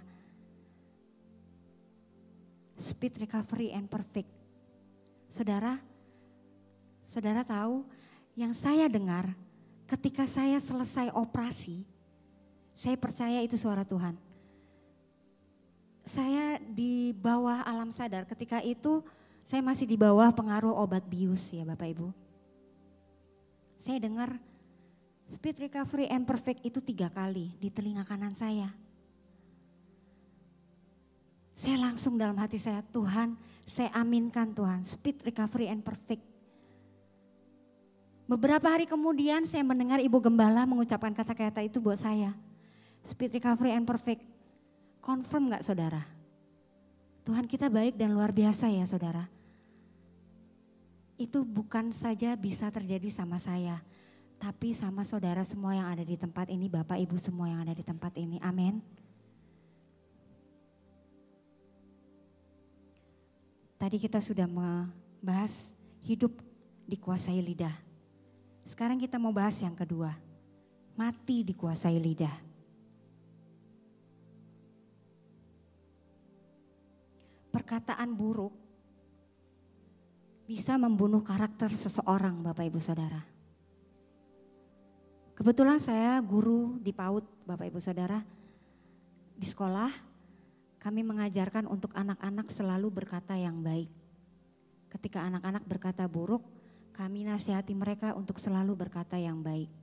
speed 2.79 3.21
recovery 3.27 3.75
and 3.75 3.91
perfect. 3.91 4.31
Saudara, 5.27 5.79
saudara 7.07 7.43
tahu 7.43 7.83
yang 8.38 8.56
saya 8.56 8.88
dengar 8.88 9.32
ketika 9.88 10.24
saya 10.24 10.58
selesai 10.58 11.12
operasi, 11.12 11.84
saya 12.72 12.96
percaya 12.96 13.44
itu 13.44 13.60
suara 13.60 13.84
Tuhan. 13.84 14.16
Saya 16.02 16.58
di 16.58 17.14
bawah 17.14 17.62
alam 17.62 17.94
sadar, 17.94 18.26
ketika 18.26 18.64
itu 18.64 19.06
saya 19.46 19.62
masih 19.62 19.86
di 19.86 20.00
bawah 20.00 20.32
pengaruh 20.32 20.74
obat 20.74 21.04
bius 21.06 21.52
ya 21.52 21.68
Bapak 21.68 21.92
Ibu. 21.92 22.08
Saya 23.82 23.98
dengar 24.00 24.38
speed 25.30 25.70
recovery 25.70 26.08
and 26.10 26.26
perfect 26.26 26.64
itu 26.64 26.80
tiga 26.82 27.12
kali 27.12 27.54
di 27.60 27.70
telinga 27.70 28.08
kanan 28.08 28.34
saya. 28.34 28.72
Saya 31.54 31.78
langsung 31.78 32.18
dalam 32.18 32.38
hati 32.42 32.58
saya, 32.58 32.82
Tuhan 32.90 33.38
saya 33.72 33.88
aminkan 33.96 34.52
Tuhan, 34.52 34.84
speed 34.84 35.24
recovery 35.24 35.72
and 35.72 35.80
perfect. 35.80 36.24
Beberapa 38.32 38.64
hari 38.64 38.88
kemudian 38.88 39.44
saya 39.44 39.60
mendengar 39.60 40.00
Ibu 40.00 40.24
Gembala 40.24 40.64
mengucapkan 40.64 41.12
kata-kata 41.12 41.68
itu 41.68 41.84
buat 41.84 42.00
saya. 42.00 42.32
Speed 43.04 43.36
recovery 43.36 43.76
and 43.76 43.84
perfect. 43.84 44.24
Confirm 45.04 45.52
gak 45.52 45.68
saudara? 45.68 46.00
Tuhan 47.28 47.44
kita 47.44 47.68
baik 47.68 48.00
dan 48.00 48.16
luar 48.16 48.32
biasa 48.32 48.72
ya 48.72 48.88
saudara. 48.88 49.28
Itu 51.20 51.44
bukan 51.44 51.92
saja 51.92 52.32
bisa 52.40 52.72
terjadi 52.72 53.12
sama 53.12 53.36
saya. 53.36 53.84
Tapi 54.40 54.72
sama 54.80 55.04
saudara 55.04 55.44
semua 55.44 55.76
yang 55.76 55.92
ada 55.92 56.08
di 56.08 56.16
tempat 56.16 56.48
ini, 56.48 56.72
Bapak 56.72 57.04
Ibu 57.04 57.20
semua 57.20 57.52
yang 57.52 57.68
ada 57.68 57.76
di 57.76 57.84
tempat 57.84 58.16
ini. 58.16 58.40
Amin. 58.40 58.80
Tadi 63.76 64.00
kita 64.00 64.24
sudah 64.24 64.48
membahas 64.48 65.52
hidup 66.08 66.32
dikuasai 66.88 67.44
lidah. 67.44 67.90
Sekarang 68.65 68.98
kita 69.01 69.18
mau 69.18 69.34
bahas 69.34 69.58
yang 69.62 69.74
kedua. 69.74 70.13
Mati 70.98 71.41
dikuasai 71.46 71.98
lidah. 71.98 72.36
Perkataan 77.51 78.12
buruk 78.15 78.53
bisa 80.51 80.75
membunuh 80.75 81.24
karakter 81.24 81.72
seseorang 81.72 82.44
Bapak 82.44 82.68
Ibu 82.68 82.80
Saudara. 82.84 83.24
Kebetulan 85.32 85.80
saya 85.80 86.20
guru 86.20 86.75
di 86.84 86.91
PAUD 86.91 87.24
Bapak 87.48 87.72
Ibu 87.72 87.80
Saudara. 87.80 88.20
Di 89.34 89.48
sekolah 89.48 89.89
kami 90.77 91.01
mengajarkan 91.01 91.65
untuk 91.65 91.96
anak-anak 91.96 92.51
selalu 92.51 92.91
berkata 92.91 93.34
yang 93.39 93.63
baik. 93.63 93.89
Ketika 94.91 95.24
anak-anak 95.24 95.63
berkata 95.63 96.03
buruk, 96.06 96.44
kami 97.01 97.25
nasihati 97.25 97.74
mereka 97.74 98.13
untuk 98.13 98.38
selalu 98.38 98.77
berkata 98.77 99.17
yang 99.17 99.41
baik. 99.41 99.74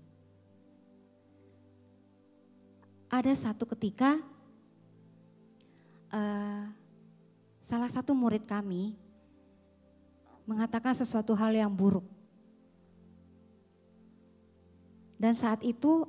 Ada 3.10 3.34
satu 3.34 3.66
ketika 3.74 4.22
uh, 6.14 6.62
salah 7.58 7.90
satu 7.90 8.14
murid 8.14 8.46
kami 8.46 8.94
mengatakan 10.46 10.94
sesuatu 10.94 11.34
hal 11.34 11.50
yang 11.58 11.74
buruk. 11.74 12.06
Dan 15.18 15.34
saat 15.34 15.58
itu 15.66 16.06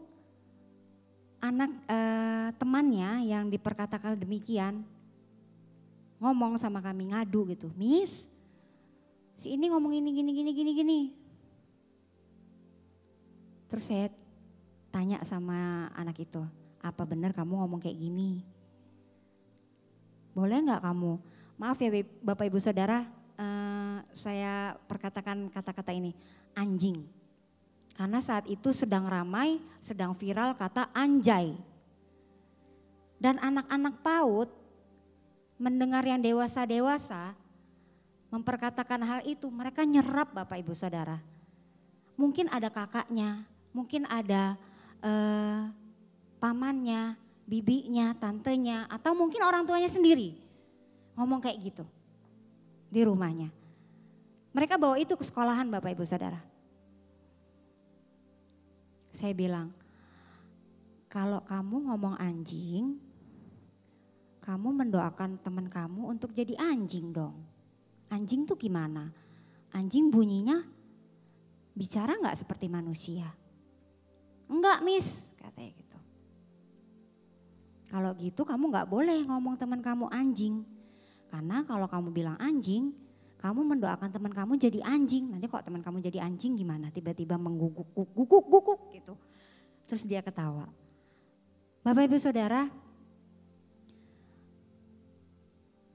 anak 1.41 1.73
uh, 1.89 2.53
temannya 2.61 3.33
yang 3.33 3.49
diperkatakan 3.49 4.13
demikian 4.13 4.85
ngomong 6.21 6.61
sama 6.61 6.77
kami 6.85 7.09
ngadu 7.09 7.49
gitu, 7.49 7.73
Miss 7.73 8.28
si 9.39 9.55
ini 9.55 9.72
ngomong 9.72 9.96
ini 9.96 10.12
gini 10.12 10.31
gini 10.36 10.51
gini 10.51 10.72
gini. 10.75 11.00
Terus 13.72 13.88
saya 13.88 14.12
tanya 14.91 15.24
sama 15.24 15.88
anak 15.96 16.19
itu, 16.19 16.43
apa 16.84 17.08
benar 17.08 17.31
kamu 17.31 17.55
ngomong 17.63 17.79
kayak 17.79 17.96
gini? 17.96 18.43
Boleh 20.36 20.60
nggak 20.60 20.84
kamu? 20.84 21.15
Maaf 21.55 21.79
ya 21.79 22.03
Bapak 22.19 22.51
Ibu 22.51 22.60
Saudara, 22.60 23.08
uh, 23.39 24.03
saya 24.12 24.75
perkatakan 24.91 25.48
kata-kata 25.55 25.96
ini, 25.96 26.12
anjing. 26.51 27.08
Karena 27.96 28.19
saat 28.19 28.43
itu 28.51 28.75
sedang 28.75 29.08
ramai, 29.08 29.63
sedang 29.79 30.12
viral 30.19 30.51
kata 30.60 30.91
anjay. 30.91 31.55
Dan 33.19 33.39
anak-anak 33.39 34.03
PAUD 34.03 34.50
mendengar 35.60 36.03
yang 36.08 36.24
dewasa-dewasa 36.24 37.36
memperkatakan 38.29 39.01
hal 39.01 39.21
itu, 39.25 39.50
mereka 39.50 39.81
nyerap 39.86 40.33
Bapak 40.33 40.62
Ibu 40.62 40.74
Saudara. 40.77 41.17
Mungkin 42.17 42.50
ada 42.50 42.69
kakaknya, 42.69 43.45
mungkin 43.74 44.05
ada 44.05 44.57
eh, 45.01 45.62
pamannya, 46.38 47.17
bibinya, 47.50 48.13
tantenya, 48.15 48.86
atau 48.88 49.17
mungkin 49.17 49.41
orang 49.41 49.65
tuanya 49.65 49.89
sendiri 49.89 50.38
ngomong 51.17 51.41
kayak 51.41 51.60
gitu 51.73 51.86
di 52.88 53.01
rumahnya. 53.03 53.49
Mereka 54.53 54.77
bawa 54.77 54.97
itu 54.97 55.13
ke 55.13 55.23
sekolahan 55.25 55.69
Bapak 55.69 55.93
Ibu 55.93 56.06
Saudara. 56.06 56.41
Saya 59.13 59.34
bilang, 59.36 59.73
kalau 61.10 61.41
kamu 61.43 61.91
ngomong 61.91 62.15
anjing, 62.21 63.01
kamu 64.45 64.69
mendoakan 64.86 65.41
teman 65.41 65.67
kamu 65.67 66.08
untuk 66.08 66.34
jadi 66.34 66.56
anjing 66.58 67.13
dong. 67.13 67.48
Anjing 68.10 68.45
tuh 68.45 68.58
gimana? 68.58 69.13
Anjing 69.69 70.10
bunyinya 70.10 70.65
bicara 71.78 72.17
nggak 72.17 72.41
seperti 72.41 72.65
manusia? 72.65 73.30
Enggak 74.50 74.82
miss, 74.82 75.22
katanya 75.38 75.72
gitu. 75.78 76.00
Kalau 77.89 78.12
gitu 78.17 78.41
kamu 78.45 78.69
nggak 78.74 78.89
boleh 78.89 79.19
ngomong 79.30 79.56
teman 79.58 79.82
kamu 79.82 80.10
anjing. 80.10 80.65
Karena 81.30 81.62
kalau 81.62 81.86
kamu 81.86 82.10
bilang 82.10 82.38
anjing, 82.41 82.89
kamu 83.38 83.62
mendoakan 83.62 84.10
teman 84.10 84.34
kamu 84.34 84.58
jadi 84.58 84.82
anjing. 84.82 85.30
Nanti 85.30 85.45
kok 85.45 85.62
teman 85.62 85.86
kamu 85.86 86.02
jadi 86.02 86.26
anjing 86.26 86.58
gimana? 86.58 86.89
Tiba-tiba 86.89 87.38
mengguguk, 87.38 87.88
guguk, 87.93 88.45
guguk, 88.50 88.82
gitu. 88.91 89.13
Terus 89.86 90.04
dia 90.04 90.26
ketawa. 90.26 90.65
Bapak 91.86 92.10
Ibu 92.10 92.17
Saudara, 92.19 92.67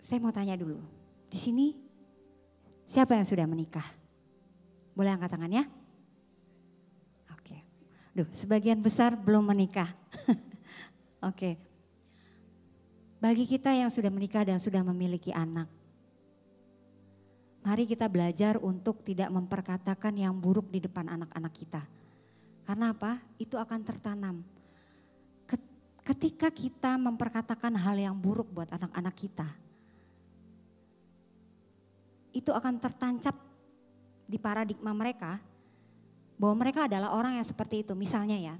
saya 0.00 0.18
mau 0.22 0.32
tanya 0.32 0.56
dulu. 0.56 0.80
Di 1.28 1.36
sini 1.36 1.74
Siapa 2.88 3.16
yang 3.16 3.26
sudah 3.26 3.46
menikah? 3.48 3.86
Boleh 4.94 5.10
angkat 5.10 5.34
tangannya? 5.34 5.66
Oke. 7.34 7.58
Duh, 8.14 8.28
sebagian 8.30 8.78
besar 8.78 9.18
belum 9.18 9.50
menikah. 9.50 9.90
Oke. 11.30 11.58
Bagi 13.18 13.48
kita 13.48 13.72
yang 13.72 13.88
sudah 13.88 14.12
menikah 14.12 14.44
dan 14.44 14.60
sudah 14.60 14.84
memiliki 14.84 15.32
anak, 15.32 15.66
mari 17.64 17.88
kita 17.88 18.04
belajar 18.06 18.60
untuk 18.60 19.00
tidak 19.00 19.32
memperkatakan 19.32 20.12
yang 20.14 20.36
buruk 20.36 20.68
di 20.68 20.84
depan 20.84 21.08
anak-anak 21.08 21.52
kita. 21.56 21.82
Karena 22.68 22.92
apa? 22.92 23.20
Itu 23.40 23.56
akan 23.56 23.80
tertanam. 23.80 24.36
Ketika 26.04 26.52
kita 26.52 27.00
memperkatakan 27.00 27.72
hal 27.80 27.96
yang 27.96 28.12
buruk 28.12 28.52
buat 28.52 28.68
anak-anak 28.68 29.16
kita, 29.16 29.48
itu 32.34 32.50
akan 32.50 32.82
tertancap 32.82 33.38
di 34.26 34.36
paradigma 34.42 34.90
mereka 34.90 35.38
bahwa 36.34 36.66
mereka 36.66 36.90
adalah 36.90 37.14
orang 37.14 37.38
yang 37.38 37.46
seperti 37.46 37.86
itu. 37.86 37.94
Misalnya 37.94 38.34
ya, 38.34 38.54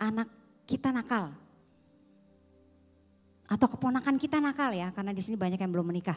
anak 0.00 0.32
kita 0.64 0.88
nakal 0.88 1.36
atau 3.48 3.68
keponakan 3.68 4.16
kita 4.16 4.40
nakal 4.40 4.72
ya, 4.72 4.88
karena 4.96 5.12
di 5.12 5.20
sini 5.20 5.36
banyak 5.36 5.60
yang 5.60 5.72
belum 5.72 5.88
menikah. 5.88 6.16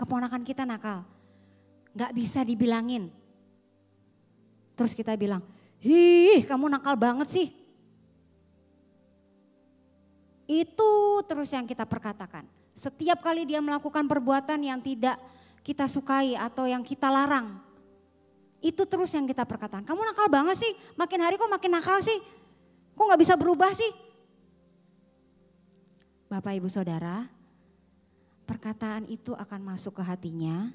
Keponakan 0.00 0.40
kita 0.48 0.64
nakal, 0.64 1.04
nggak 1.92 2.12
bisa 2.16 2.40
dibilangin. 2.40 3.12
Terus 4.76 4.96
kita 4.96 5.12
bilang, 5.12 5.44
hih 5.84 6.40
kamu 6.48 6.72
nakal 6.72 6.96
banget 6.96 7.28
sih. 7.28 7.48
Itu 10.48 11.20
terus 11.28 11.52
yang 11.52 11.68
kita 11.68 11.84
perkatakan. 11.84 12.59
Setiap 12.80 13.20
kali 13.20 13.44
dia 13.44 13.60
melakukan 13.60 14.08
perbuatan 14.08 14.64
yang 14.64 14.80
tidak 14.80 15.20
kita 15.60 15.84
sukai 15.84 16.32
atau 16.32 16.64
yang 16.64 16.80
kita 16.80 17.12
larang. 17.12 17.60
Itu 18.64 18.88
terus 18.88 19.12
yang 19.12 19.28
kita 19.28 19.44
perkataan. 19.44 19.84
Kamu 19.84 20.00
nakal 20.00 20.32
banget 20.32 20.64
sih, 20.64 20.72
makin 20.96 21.20
hari 21.20 21.36
kok 21.36 21.52
makin 21.52 21.76
nakal 21.76 22.00
sih. 22.00 22.16
Kok 22.96 23.04
gak 23.04 23.20
bisa 23.20 23.36
berubah 23.36 23.68
sih? 23.76 23.92
Bapak 26.32 26.56
ibu 26.56 26.72
saudara, 26.72 27.28
perkataan 28.48 29.04
itu 29.12 29.36
akan 29.36 29.60
masuk 29.60 30.00
ke 30.00 30.02
hatinya, 30.06 30.72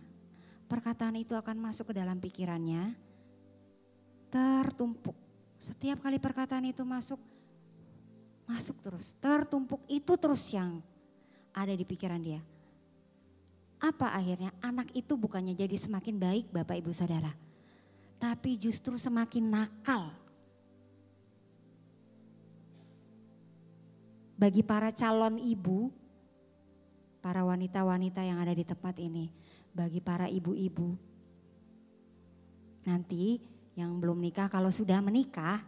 perkataan 0.70 1.18
itu 1.18 1.34
akan 1.34 1.58
masuk 1.58 1.90
ke 1.90 1.94
dalam 1.98 2.22
pikirannya, 2.22 2.94
tertumpuk. 4.30 5.18
Setiap 5.58 6.06
kali 6.06 6.22
perkataan 6.22 6.70
itu 6.70 6.86
masuk, 6.86 7.18
masuk 8.46 8.78
terus, 8.84 9.18
tertumpuk 9.18 9.82
itu 9.90 10.14
terus 10.20 10.44
yang 10.54 10.84
ada 11.56 11.72
di 11.72 11.88
pikiran 11.88 12.20
dia. 12.20 12.44
Apa 13.80 14.12
akhirnya? 14.12 14.52
Anak 14.60 14.92
itu 14.92 15.16
bukannya 15.16 15.56
jadi 15.56 15.80
semakin 15.80 16.20
baik 16.20 16.46
Bapak 16.52 16.76
Ibu 16.84 16.92
Saudara. 16.92 17.32
Tapi 18.20 18.60
justru 18.60 19.00
semakin 19.00 19.44
nakal. 19.48 20.12
Bagi 24.36 24.60
para 24.68 24.92
calon 24.92 25.40
ibu, 25.40 25.88
para 27.24 27.48
wanita-wanita 27.48 28.20
yang 28.20 28.36
ada 28.44 28.52
di 28.52 28.68
tempat 28.68 29.00
ini, 29.00 29.32
bagi 29.72 30.04
para 30.04 30.28
ibu-ibu, 30.28 30.92
nanti 32.84 33.40
yang 33.80 33.96
belum 33.96 34.20
nikah 34.20 34.52
kalau 34.52 34.68
sudah 34.76 35.00
menikah, 35.00 35.64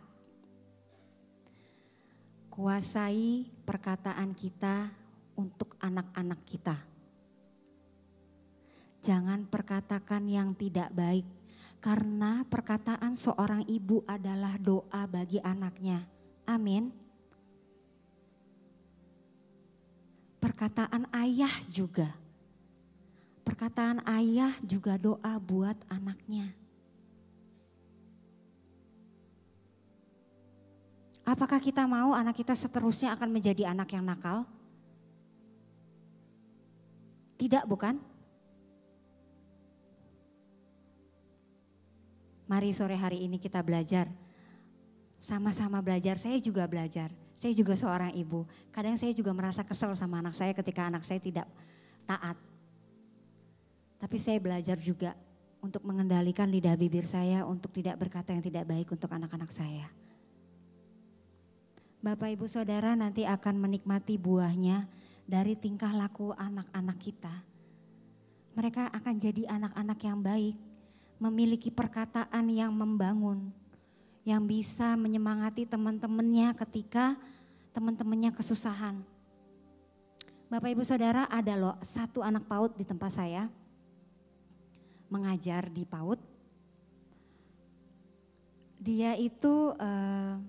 kuasai 2.51 3.47
perkataan 3.63 4.35
kita 4.35 5.06
untuk 5.37 5.77
anak-anak 5.79 6.41
kita. 6.49 6.77
Jangan 9.05 9.47
perkatakan 9.47 10.27
yang 10.27 10.51
tidak 10.57 10.91
baik. 10.91 11.23
Karena 11.77 12.41
perkataan 12.43 13.13
seorang 13.13 13.63
ibu 13.69 14.01
adalah 14.09 14.57
doa 14.57 15.05
bagi 15.07 15.37
anaknya. 15.39 16.03
Amin. 16.43 16.89
Perkataan 20.41 21.05
ayah 21.13 21.53
juga. 21.69 22.11
Perkataan 23.45 24.03
ayah 24.09 24.57
juga 24.65 24.97
doa 24.99 25.37
buat 25.39 25.77
anaknya. 25.87 26.51
Apakah 31.23 31.59
kita 31.59 31.85
mau 31.85 32.11
anak 32.15 32.39
kita 32.39 32.55
seterusnya 32.55 33.13
akan 33.15 33.29
menjadi 33.31 33.69
anak 33.69 33.91
yang 33.95 34.03
nakal? 34.03 34.47
Tidak, 37.47 37.63
bukan? 37.63 37.95
Mari 42.43 42.75
sore 42.75 42.99
hari 42.99 43.23
ini 43.23 43.39
kita 43.39 43.63
belajar. 43.63 44.11
Sama-sama 45.23 45.79
belajar, 45.79 46.19
saya 46.19 46.35
juga 46.43 46.67
belajar. 46.67 47.07
Saya 47.39 47.55
juga 47.55 47.79
seorang 47.79 48.11
ibu. 48.19 48.43
Kadang 48.75 48.99
saya 48.99 49.15
juga 49.15 49.31
merasa 49.31 49.63
kesel 49.63 49.95
sama 49.95 50.19
anak 50.19 50.35
saya 50.35 50.51
ketika 50.51 50.91
anak 50.91 51.07
saya 51.07 51.23
tidak 51.23 51.47
taat. 52.03 52.35
Tapi 53.95 54.17
saya 54.19 54.43
belajar 54.43 54.75
juga 54.75 55.15
untuk 55.63 55.87
mengendalikan 55.87 56.51
lidah 56.51 56.75
bibir 56.75 57.07
saya 57.07 57.47
untuk 57.47 57.71
tidak 57.71 57.95
berkata 57.95 58.35
yang 58.35 58.43
tidak 58.43 58.67
baik 58.67 58.91
untuk 58.91 59.07
anak-anak 59.07 59.55
saya. 59.55 59.87
Bapak 62.03 62.27
Ibu 62.27 62.51
Saudara 62.51 62.91
nanti 62.99 63.23
akan 63.23 63.55
menikmati 63.55 64.19
buahnya 64.19 65.06
dari 65.27 65.59
tingkah 65.59 65.91
laku 65.91 66.31
anak-anak 66.33 66.97
kita. 67.03 67.35
Mereka 68.55 68.89
akan 68.89 69.15
jadi 69.19 69.43
anak-anak 69.45 69.99
yang 70.01 70.19
baik, 70.23 70.55
memiliki 71.19 71.69
perkataan 71.69 72.47
yang 72.49 72.71
membangun, 72.73 73.51
yang 74.23 74.41
bisa 74.47 74.95
menyemangati 74.97 75.67
teman-temannya 75.67 76.55
ketika 76.65 77.19
teman-temannya 77.75 78.33
kesusahan. 78.33 79.03
Bapak 80.47 80.73
Ibu 80.73 80.81
Saudara 80.87 81.27
ada 81.27 81.53
loh 81.59 81.75
satu 81.83 82.23
anak 82.23 82.47
PAUD 82.47 82.79
di 82.79 82.87
tempat 82.87 83.11
saya 83.13 83.51
mengajar 85.11 85.67
di 85.67 85.83
PAUD. 85.83 86.19
Dia 88.79 89.19
itu 89.19 89.75
uh, 89.75 90.39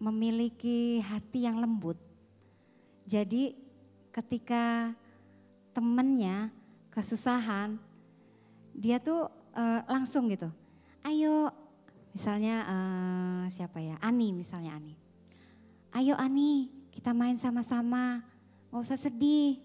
memiliki 0.00 1.04
hati 1.04 1.44
yang 1.44 1.60
lembut. 1.60 2.00
Jadi 3.04 3.61
ketika 4.12 4.92
temennya 5.72 6.52
kesusahan, 6.92 7.80
dia 8.76 9.00
tuh 9.00 9.26
uh, 9.56 9.80
langsung 9.88 10.28
gitu, 10.28 10.52
ayo 11.00 11.48
misalnya 12.12 12.56
uh, 12.68 13.44
siapa 13.48 13.80
ya, 13.80 13.96
Ani 14.04 14.36
misalnya 14.36 14.76
Ani. 14.76 14.94
Ayo 15.96 16.12
Ani 16.20 16.68
kita 16.92 17.16
main 17.16 17.40
sama-sama, 17.40 18.20
gak 18.68 18.84
usah 18.84 19.00
sedih. 19.00 19.56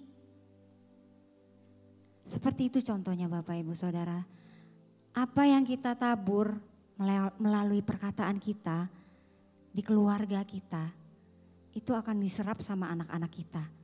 Seperti 2.27 2.71
itu 2.71 2.79
contohnya 2.83 3.27
Bapak 3.27 3.55
Ibu 3.55 3.75
Saudara. 3.75 4.23
Apa 5.15 5.47
yang 5.47 5.63
kita 5.63 5.95
tabur 5.95 6.55
melalui 7.39 7.79
perkataan 7.79 8.39
kita, 8.39 8.87
di 9.71 9.79
keluarga 9.85 10.43
kita, 10.43 10.91
itu 11.71 11.93
akan 11.93 12.17
diserap 12.19 12.59
sama 12.65 12.89
anak-anak 12.89 13.31
kita. 13.31 13.76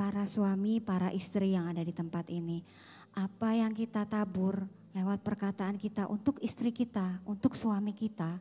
Para 0.00 0.24
suami, 0.24 0.80
para 0.80 1.12
istri 1.12 1.52
yang 1.52 1.68
ada 1.68 1.84
di 1.84 1.92
tempat 1.92 2.32
ini, 2.32 2.64
apa 3.12 3.52
yang 3.52 3.76
kita 3.76 4.08
tabur 4.08 4.64
lewat 4.96 5.20
perkataan 5.20 5.76
kita 5.76 6.08
untuk 6.08 6.40
istri 6.40 6.72
kita, 6.72 7.20
untuk 7.28 7.52
suami 7.52 7.92
kita, 7.92 8.40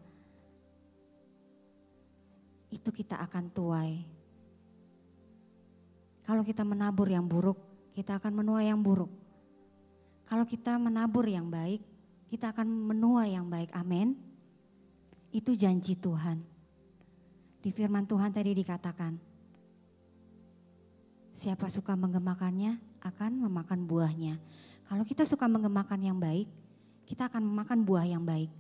itu 2.72 2.90
kita 2.96 3.20
akan 3.20 3.52
tuai. 3.52 4.08
Kalau 6.24 6.48
kita 6.48 6.64
menabur 6.64 7.12
yang 7.12 7.28
buruk, 7.28 7.60
kita 7.92 8.24
akan 8.24 8.40
menuai 8.40 8.72
yang 8.72 8.80
buruk. 8.80 9.12
Kalau 10.32 10.48
kita 10.48 10.80
menabur 10.80 11.28
yang 11.28 11.52
baik, 11.52 11.84
kita 12.32 12.56
akan 12.56 12.72
menuai 12.72 13.36
yang 13.36 13.52
baik. 13.52 13.76
Amin. 13.76 14.16
Itu 15.36 15.52
janji 15.60 16.00
Tuhan. 16.00 16.40
Di 17.60 17.68
firman 17.76 18.08
Tuhan 18.08 18.32
tadi 18.32 18.56
dikatakan, 18.56 19.29
siapa 21.40 21.72
suka 21.72 21.96
menggemakannya 21.96 22.76
akan 23.00 23.48
memakan 23.48 23.88
buahnya. 23.88 24.36
Kalau 24.92 25.08
kita 25.08 25.24
suka 25.24 25.48
menggemakan 25.48 26.04
yang 26.04 26.20
baik, 26.20 26.52
kita 27.08 27.32
akan 27.32 27.48
memakan 27.48 27.80
buah 27.88 28.04
yang 28.04 28.28
baik. 28.28 28.52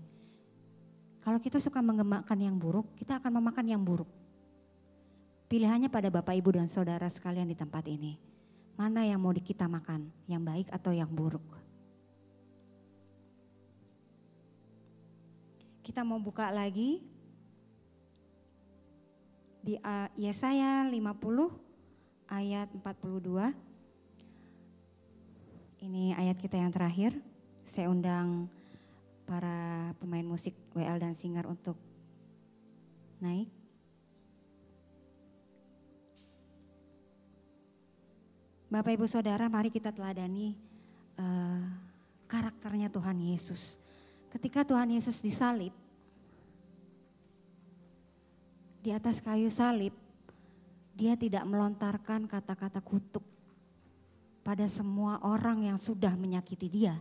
Kalau 1.19 1.43
kita 1.43 1.59
suka 1.59 1.83
menggemakan 1.83 2.39
yang 2.39 2.55
buruk, 2.55 2.87
kita 2.95 3.19
akan 3.19 3.43
memakan 3.43 3.65
yang 3.67 3.83
buruk. 3.83 4.07
Pilihannya 5.51 5.91
pada 5.91 6.07
Bapak, 6.07 6.39
Ibu, 6.39 6.55
dan 6.55 6.71
Saudara 6.71 7.11
sekalian 7.11 7.51
di 7.51 7.57
tempat 7.59 7.83
ini. 7.83 8.15
Mana 8.79 9.03
yang 9.03 9.19
mau 9.19 9.35
kita 9.35 9.67
makan, 9.67 10.07
yang 10.31 10.39
baik 10.39 10.71
atau 10.71 10.95
yang 10.95 11.11
buruk? 11.11 11.43
Kita 15.83 16.07
mau 16.07 16.21
buka 16.21 16.47
lagi 16.47 17.03
di 19.59 19.75
Yesaya 20.15 20.87
50 20.87 21.68
ayat 22.29 22.69
42. 22.71 23.51
Ini 25.83 26.13
ayat 26.15 26.37
kita 26.37 26.55
yang 26.55 26.71
terakhir. 26.71 27.17
Saya 27.65 27.89
undang 27.89 28.47
para 29.27 29.91
pemain 29.97 30.25
musik 30.25 30.53
WL 30.77 31.01
dan 31.01 31.13
singer 31.17 31.45
untuk 31.49 31.75
naik. 33.19 33.49
Bapak 38.69 38.93
Ibu 38.93 39.09
Saudara, 39.09 39.49
mari 39.49 39.73
kita 39.73 39.89
teladani 39.89 40.53
uh, 41.17 41.65
karakternya 42.29 42.93
Tuhan 42.93 43.17
Yesus 43.17 43.81
Ketika 44.29 44.61
Tuhan 44.61 44.93
Yesus 44.93 45.25
disalib, 45.25 45.73
di 48.79 48.93
atas 48.93 49.17
kayu 49.19 49.49
salib, 49.49 49.91
dia 50.99 51.15
tidak 51.15 51.47
melontarkan 51.47 52.27
kata-kata 52.27 52.83
kutuk 52.83 53.23
pada 54.43 54.67
semua 54.67 55.23
orang 55.23 55.71
yang 55.71 55.79
sudah 55.79 56.11
menyakiti 56.19 56.67
dia, 56.67 56.99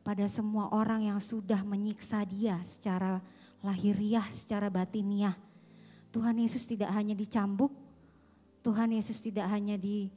pada 0.00 0.24
semua 0.32 0.72
orang 0.72 1.04
yang 1.12 1.20
sudah 1.20 1.60
menyiksa 1.60 2.24
dia 2.24 2.56
secara 2.64 3.20
lahiriah, 3.60 4.24
secara 4.32 4.72
batiniah. 4.72 5.36
Tuhan 6.08 6.40
Yesus 6.40 6.64
tidak 6.64 6.88
hanya 6.96 7.12
dicambuk, 7.12 7.76
Tuhan 8.64 8.96
Yesus 8.96 9.20
tidak 9.20 9.44
hanya 9.52 9.76
di 9.76 10.08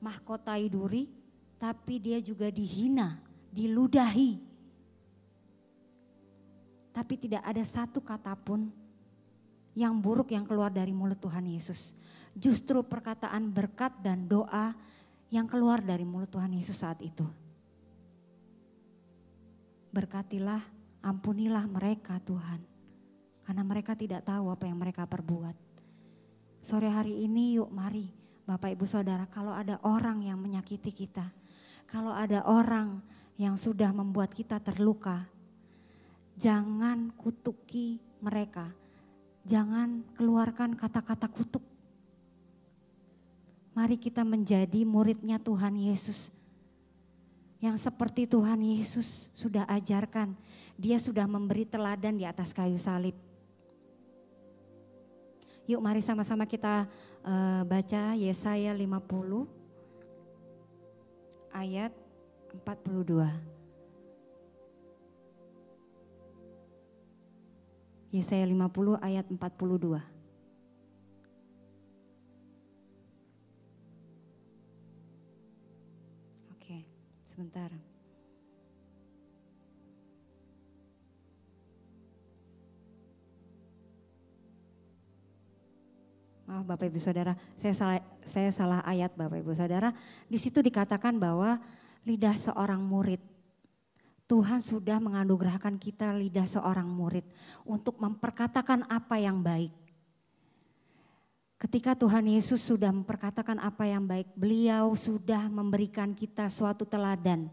mahkotai 0.00 0.64
duri, 0.72 1.04
tapi 1.60 2.00
dia 2.00 2.24
juga 2.24 2.48
dihina, 2.48 3.20
diludahi, 3.52 4.40
tapi 6.94 7.14
tidak 7.20 7.44
ada 7.44 7.64
satu 7.66 8.00
kata 8.00 8.32
pun 8.32 8.72
yang 9.74 9.98
buruk 9.98 10.30
yang 10.30 10.46
keluar 10.46 10.70
dari 10.70 10.94
mulut 10.94 11.18
Tuhan 11.18 11.46
Yesus. 11.50 11.94
Justru 12.34 12.82
perkataan 12.82 13.50
berkat 13.50 13.94
dan 14.02 14.26
doa 14.26 14.74
yang 15.30 15.50
keluar 15.50 15.82
dari 15.82 16.06
mulut 16.06 16.30
Tuhan 16.30 16.54
Yesus 16.54 16.78
saat 16.78 17.02
itu. 17.02 17.26
Berkatilah, 19.94 20.62
ampunilah 21.02 21.66
mereka 21.66 22.18
Tuhan. 22.22 22.62
Karena 23.44 23.62
mereka 23.62 23.94
tidak 23.94 24.24
tahu 24.26 24.50
apa 24.50 24.64
yang 24.66 24.78
mereka 24.78 25.06
perbuat. 25.06 25.54
Sore 26.64 26.88
hari 26.88 27.28
ini 27.28 27.60
yuk 27.60 27.68
mari 27.68 28.08
Bapak 28.48 28.72
Ibu 28.72 28.88
Saudara 28.88 29.28
kalau 29.28 29.52
ada 29.52 29.76
orang 29.84 30.24
yang 30.24 30.40
menyakiti 30.40 30.90
kita. 30.90 31.28
Kalau 31.84 32.10
ada 32.10 32.40
orang 32.48 33.04
yang 33.36 33.60
sudah 33.60 33.92
membuat 33.92 34.32
kita 34.32 34.58
terluka 34.58 35.28
jangan 36.34 37.14
kutuki 37.14 38.02
mereka. 38.18 38.70
Jangan 39.44 40.00
keluarkan 40.16 40.72
kata-kata 40.72 41.28
kutuk. 41.28 41.60
Mari 43.76 44.00
kita 44.00 44.24
menjadi 44.24 44.86
muridnya 44.88 45.36
Tuhan 45.36 45.76
Yesus. 45.76 46.32
Yang 47.60 47.84
seperti 47.84 48.24
Tuhan 48.24 48.60
Yesus 48.64 49.28
sudah 49.36 49.68
ajarkan. 49.68 50.32
Dia 50.80 50.96
sudah 50.96 51.28
memberi 51.28 51.68
teladan 51.68 52.16
di 52.16 52.24
atas 52.24 52.56
kayu 52.56 52.80
salib. 52.80 53.14
Yuk 55.64 55.80
mari 55.80 56.04
sama-sama 56.04 56.44
kita 56.44 56.84
uh, 57.24 57.64
baca 57.64 58.12
Yesaya 58.16 58.76
50 58.76 59.48
ayat 61.56 61.92
42. 62.52 63.53
Yesaya 68.14 68.46
50 68.46 69.02
ayat 69.02 69.26
42. 69.26 69.98
Oke, 76.54 76.86
sebentar. 77.26 77.74
Maaf 86.46 86.62
Bapak 86.70 86.86
Ibu 86.86 87.02
Saudara, 87.02 87.34
saya 87.58 87.74
salah, 87.74 87.98
saya 88.22 88.54
salah 88.54 88.80
ayat 88.86 89.10
Bapak 89.18 89.42
Ibu 89.42 89.58
Saudara. 89.58 89.90
Di 90.30 90.38
situ 90.38 90.62
dikatakan 90.62 91.18
bahwa 91.18 91.58
lidah 92.06 92.38
seorang 92.38 92.78
murid 92.78 93.33
Tuhan 94.24 94.64
sudah 94.64 94.96
menganugerahkan 95.04 95.76
kita 95.76 96.16
lidah 96.16 96.48
seorang 96.48 96.88
murid 96.88 97.28
untuk 97.68 98.00
memperkatakan 98.00 98.88
apa 98.88 99.20
yang 99.20 99.44
baik. 99.44 99.68
Ketika 101.60 101.92
Tuhan 101.96 102.28
Yesus 102.28 102.60
sudah 102.60 102.88
memperkatakan 102.92 103.60
apa 103.60 103.84
yang 103.84 104.04
baik, 104.04 104.32
beliau 104.32 104.96
sudah 104.96 105.48
memberikan 105.48 106.16
kita 106.16 106.48
suatu 106.48 106.88
teladan. 106.88 107.52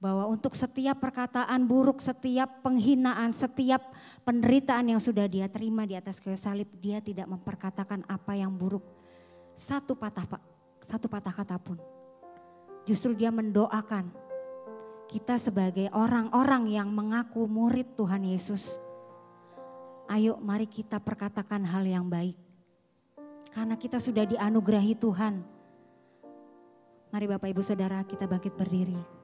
Bahwa 0.00 0.24
untuk 0.28 0.56
setiap 0.56 0.96
perkataan 0.96 1.68
buruk, 1.68 2.00
setiap 2.00 2.64
penghinaan, 2.64 3.36
setiap 3.36 3.92
penderitaan 4.24 4.96
yang 4.96 5.00
sudah 5.00 5.28
dia 5.28 5.44
terima 5.52 5.84
di 5.84 5.96
atas 5.96 6.16
kayu 6.16 6.40
salib, 6.40 6.68
dia 6.80 7.04
tidak 7.04 7.28
memperkatakan 7.28 8.04
apa 8.08 8.32
yang 8.36 8.52
buruk. 8.52 8.84
Satu 9.56 9.92
patah 9.92 10.24
satu 10.88 11.04
patah 11.08 11.32
kata 11.36 11.60
pun. 11.60 11.76
Justru 12.88 13.12
dia 13.12 13.28
mendoakan 13.28 14.19
kita 15.10 15.42
sebagai 15.42 15.90
orang-orang 15.90 16.70
yang 16.70 16.86
mengaku 16.94 17.50
murid 17.50 17.98
Tuhan 17.98 18.22
Yesus. 18.22 18.78
Ayo 20.06 20.38
mari 20.38 20.70
kita 20.70 21.02
perkatakan 21.02 21.66
hal 21.66 21.82
yang 21.82 22.06
baik 22.06 22.38
karena 23.50 23.74
kita 23.74 23.98
sudah 23.98 24.22
dianugerahi 24.22 24.94
Tuhan. 24.94 25.42
Mari 27.10 27.26
Bapak 27.26 27.50
Ibu 27.50 27.62
Saudara 27.66 28.06
kita 28.06 28.30
bangkit 28.30 28.54
berdiri. 28.54 29.19